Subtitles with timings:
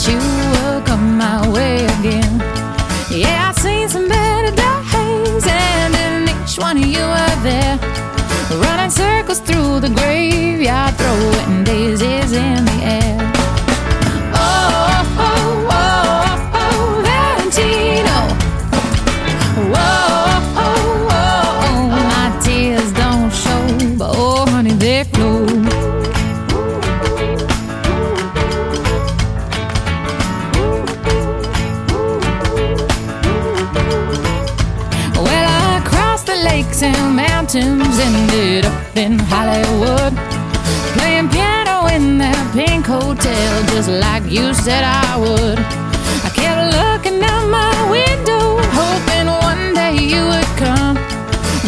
[0.00, 2.38] that you will come my way again.
[3.10, 7.78] Yeah, I've seen some better days, and in each one you were there.
[8.50, 9.90] Running circles through the
[36.80, 40.16] the mountains, ended up in Hollywood.
[40.96, 45.58] Playing piano in that pink hotel, just like you said I would.
[46.24, 50.96] I kept looking out my window, hoping one day you would come.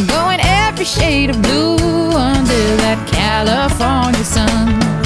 [0.06, 1.76] Going every shade of blue
[2.16, 5.01] under that California sun.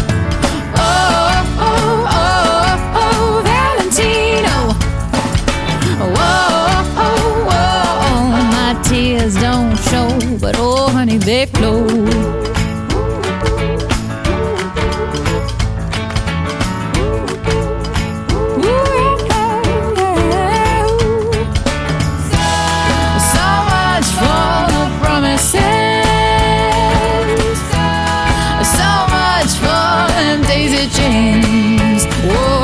[30.17, 32.05] Them daisy chains.
[32.25, 32.56] Whoa,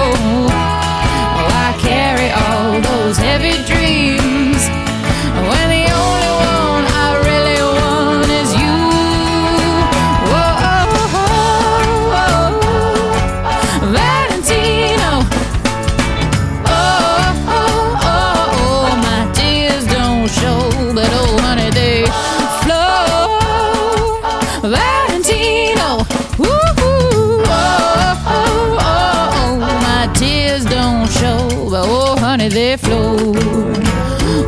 [32.43, 33.35] honey, they flow.